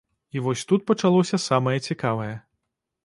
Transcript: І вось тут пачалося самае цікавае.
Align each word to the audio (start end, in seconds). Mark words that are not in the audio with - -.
І 0.35 0.39
вось 0.45 0.63
тут 0.71 0.87
пачалося 0.91 1.41
самае 1.49 1.77
цікавае. 1.87 2.31